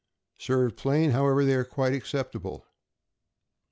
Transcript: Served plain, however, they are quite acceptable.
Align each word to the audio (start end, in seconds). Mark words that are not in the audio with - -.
Served 0.39 0.77
plain, 0.77 1.11
however, 1.11 1.45
they 1.45 1.53
are 1.53 1.63
quite 1.63 1.93
acceptable. 1.93 2.65